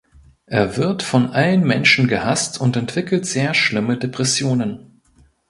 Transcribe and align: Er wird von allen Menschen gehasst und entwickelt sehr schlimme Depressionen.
Er 0.47 0.77
wird 0.77 1.03
von 1.03 1.27
allen 1.27 1.61
Menschen 1.63 2.07
gehasst 2.07 2.59
und 2.59 2.75
entwickelt 2.75 3.27
sehr 3.27 3.53
schlimme 3.53 3.97
Depressionen. 3.97 4.99